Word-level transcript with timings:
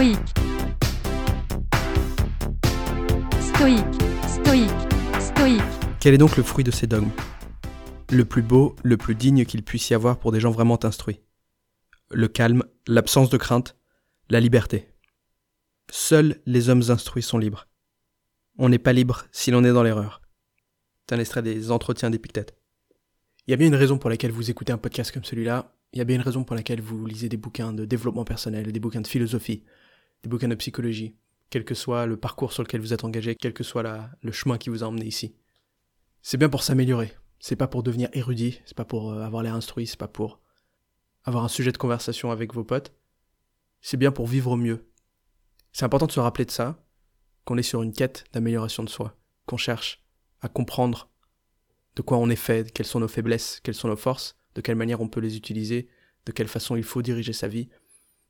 stoïque, 0.00 0.18
stoïque, 3.38 4.02
stoïque, 4.26 4.70
stoïque. 5.20 5.62
Quel 6.00 6.14
est 6.14 6.18
donc 6.18 6.38
le 6.38 6.42
fruit 6.42 6.64
de 6.64 6.70
ces 6.70 6.86
dogmes? 6.86 7.10
Le 8.10 8.24
plus 8.24 8.40
beau, 8.40 8.76
le 8.82 8.96
plus 8.96 9.14
digne 9.14 9.44
qu'il 9.44 9.62
puisse 9.62 9.90
y 9.90 9.94
avoir 9.94 10.18
pour 10.18 10.32
des 10.32 10.40
gens 10.40 10.52
vraiment 10.52 10.82
instruits. 10.86 11.20
Le 12.10 12.28
calme, 12.28 12.64
l'absence 12.86 13.28
de 13.28 13.36
crainte, 13.36 13.76
la 14.30 14.40
liberté. 14.40 14.88
Seuls 15.90 16.40
les 16.46 16.70
hommes 16.70 16.84
instruits 16.88 17.22
sont 17.22 17.36
libres. 17.36 17.68
On 18.56 18.70
n'est 18.70 18.78
pas 18.78 18.94
libre 18.94 19.26
si 19.32 19.50
l'on 19.50 19.64
est 19.64 19.72
dans 19.74 19.82
l'erreur. 19.82 20.22
C'est 21.06 21.14
un 21.14 21.20
extrait 21.20 21.42
des 21.42 21.70
entretiens 21.70 22.08
d'Épictète. 22.08 22.56
Il 23.46 23.50
y 23.50 23.54
a 23.54 23.58
bien 23.58 23.66
une 23.66 23.74
raison 23.74 23.98
pour 23.98 24.08
laquelle 24.08 24.32
vous 24.32 24.50
écoutez 24.50 24.72
un 24.72 24.78
podcast 24.78 25.12
comme 25.12 25.24
celui-là. 25.24 25.76
Il 25.92 25.98
y 25.98 26.00
a 26.00 26.04
bien 26.04 26.16
une 26.16 26.22
raison 26.22 26.42
pour 26.42 26.56
laquelle 26.56 26.80
vous 26.80 27.04
lisez 27.04 27.28
des 27.28 27.36
bouquins 27.36 27.74
de 27.74 27.84
développement 27.84 28.24
personnel, 28.24 28.72
des 28.72 28.80
bouquins 28.80 29.02
de 29.02 29.06
philosophie, 29.06 29.62
des 30.22 30.28
bouquins 30.28 30.48
de 30.48 30.54
psychologie, 30.54 31.16
quel 31.50 31.64
que 31.64 31.74
soit 31.74 32.06
le 32.06 32.16
parcours 32.16 32.52
sur 32.52 32.62
lequel 32.62 32.80
vous 32.80 32.92
êtes 32.92 33.04
engagé, 33.04 33.34
quel 33.34 33.52
que 33.52 33.64
soit 33.64 34.10
le 34.22 34.32
chemin 34.32 34.58
qui 34.58 34.70
vous 34.70 34.84
a 34.84 34.86
emmené 34.86 35.06
ici. 35.06 35.34
C'est 36.22 36.36
bien 36.36 36.48
pour 36.48 36.62
s'améliorer. 36.62 37.12
C'est 37.38 37.56
pas 37.56 37.68
pour 37.68 37.82
devenir 37.82 38.10
érudit, 38.12 38.60
c'est 38.66 38.76
pas 38.76 38.84
pour 38.84 39.12
euh, 39.12 39.22
avoir 39.22 39.42
l'air 39.42 39.54
instruit, 39.54 39.86
c'est 39.86 39.98
pas 39.98 40.08
pour 40.08 40.40
avoir 41.24 41.42
un 41.42 41.48
sujet 41.48 41.72
de 41.72 41.78
conversation 41.78 42.30
avec 42.30 42.52
vos 42.52 42.64
potes. 42.64 42.92
C'est 43.80 43.96
bien 43.96 44.12
pour 44.12 44.26
vivre 44.26 44.56
mieux. 44.56 44.86
C'est 45.72 45.86
important 45.86 46.06
de 46.06 46.12
se 46.12 46.20
rappeler 46.20 46.44
de 46.44 46.50
ça, 46.50 46.84
qu'on 47.44 47.56
est 47.56 47.62
sur 47.62 47.82
une 47.82 47.94
quête 47.94 48.24
d'amélioration 48.32 48.84
de 48.84 48.90
soi, 48.90 49.16
qu'on 49.46 49.56
cherche 49.56 50.04
à 50.42 50.48
comprendre 50.48 51.10
de 51.96 52.02
quoi 52.02 52.18
on 52.18 52.28
est 52.28 52.36
fait, 52.36 52.70
quelles 52.72 52.86
sont 52.86 53.00
nos 53.00 53.08
faiblesses, 53.08 53.60
quelles 53.62 53.74
sont 53.74 53.88
nos 53.88 53.96
forces, 53.96 54.36
de 54.54 54.60
quelle 54.60 54.76
manière 54.76 55.00
on 55.00 55.08
peut 55.08 55.20
les 55.20 55.36
utiliser, 55.36 55.88
de 56.26 56.32
quelle 56.32 56.48
façon 56.48 56.76
il 56.76 56.82
faut 56.84 57.00
diriger 57.00 57.32
sa 57.32 57.48
vie, 57.48 57.70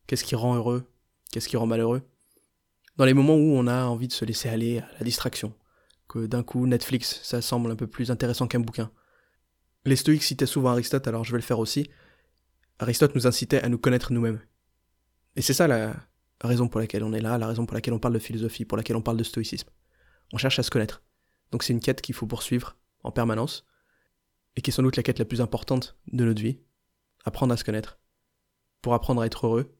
qu'est-ce 0.07 0.23
qui 0.23 0.35
rend 0.35 0.55
heureux, 0.55 0.89
qu'est-ce 1.31 1.49
qui 1.49 1.57
rend 1.57 1.65
malheureux? 1.65 2.01
Dans 2.97 3.05
les 3.05 3.13
moments 3.13 3.35
où 3.35 3.55
on 3.55 3.67
a 3.67 3.85
envie 3.85 4.07
de 4.07 4.13
se 4.13 4.25
laisser 4.25 4.49
aller 4.49 4.79
à 4.79 4.89
la 4.99 5.05
distraction, 5.05 5.53
que 6.07 6.25
d'un 6.27 6.43
coup 6.43 6.67
Netflix, 6.67 7.21
ça 7.23 7.41
semble 7.41 7.71
un 7.71 7.75
peu 7.75 7.87
plus 7.87 8.11
intéressant 8.11 8.47
qu'un 8.47 8.59
bouquin. 8.59 8.91
Les 9.85 9.95
stoïques 9.95 10.23
citaient 10.23 10.45
souvent 10.45 10.71
Aristote, 10.71 11.07
alors 11.07 11.23
je 11.23 11.31
vais 11.31 11.37
le 11.37 11.43
faire 11.43 11.59
aussi. 11.59 11.89
Aristote 12.79 13.15
nous 13.15 13.27
incitait 13.27 13.61
à 13.61 13.69
nous 13.69 13.77
connaître 13.77 14.11
nous-mêmes. 14.11 14.41
Et 15.35 15.41
c'est 15.41 15.53
ça 15.53 15.67
la 15.67 15.95
raison 16.41 16.67
pour 16.67 16.79
laquelle 16.79 17.03
on 17.03 17.13
est 17.13 17.21
là, 17.21 17.37
la 17.37 17.47
raison 17.47 17.65
pour 17.65 17.75
laquelle 17.75 17.93
on 17.93 17.99
parle 17.99 18.13
de 18.13 18.19
philosophie, 18.19 18.65
pour 18.65 18.77
laquelle 18.77 18.97
on 18.97 19.01
parle 19.01 19.17
de 19.17 19.23
stoïcisme. 19.23 19.69
On 20.33 20.37
cherche 20.37 20.59
à 20.59 20.63
se 20.63 20.69
connaître. 20.69 21.01
Donc 21.51 21.63
c'est 21.63 21.73
une 21.73 21.79
quête 21.79 22.01
qu'il 22.01 22.15
faut 22.15 22.27
poursuivre 22.27 22.77
en 23.03 23.11
permanence, 23.11 23.65
et 24.55 24.61
qui 24.61 24.69
est 24.69 24.73
sans 24.73 24.83
doute 24.83 24.97
la 24.97 25.03
quête 25.03 25.19
la 25.19 25.25
plus 25.25 25.41
importante 25.41 25.97
de 26.11 26.25
notre 26.25 26.41
vie, 26.41 26.59
apprendre 27.23 27.53
à 27.53 27.57
se 27.57 27.63
connaître, 27.63 27.99
pour 28.81 28.93
apprendre 28.93 29.21
à 29.21 29.25
être 29.25 29.47
heureux. 29.47 29.73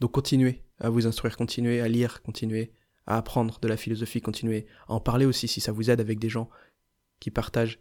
Donc 0.00 0.12
continuez 0.12 0.63
à 0.80 0.90
vous 0.90 1.06
instruire, 1.06 1.36
continuez 1.36 1.80
à 1.80 1.88
lire, 1.88 2.22
continuez 2.22 2.72
à 3.06 3.18
apprendre 3.18 3.58
de 3.60 3.68
la 3.68 3.76
philosophie, 3.76 4.20
continuez 4.20 4.66
à 4.88 4.94
en 4.94 5.00
parler 5.00 5.26
aussi 5.26 5.48
si 5.48 5.60
ça 5.60 5.72
vous 5.72 5.90
aide 5.90 6.00
avec 6.00 6.18
des 6.18 6.28
gens 6.28 6.48
qui 7.20 7.30
partagent 7.30 7.80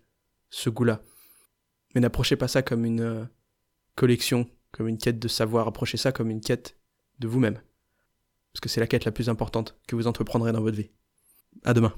ce 0.49 0.69
goût-là. 0.69 1.02
Mais 1.95 2.02
n'approchez 2.02 2.36
pas 2.36 2.47
ça 2.47 2.61
comme 2.61 2.86
une 2.86 3.02
euh, 3.02 3.25
collection, 3.95 4.49
comme 4.71 4.88
une 4.88 4.97
quête 4.97 5.19
de 5.19 5.27
savoir, 5.27 5.67
approchez 5.67 5.97
ça 5.97 6.11
comme 6.11 6.30
une 6.30 6.41
quête 6.41 6.77
de 7.19 7.27
vous-même. 7.27 7.61
Parce 8.52 8.61
que 8.61 8.69
c'est 8.69 8.80
la 8.80 8.88
quête 8.88 9.05
la 9.05 9.11
plus 9.11 9.30
importante 9.30 9.77
que 9.88 9.95
vous 9.95 10.08
entreprendrez 10.08 10.52
dans 10.52 10.61
votre 10.61 10.77
vie. 10.77 10.91
À 11.64 11.73
demain. 11.73 11.94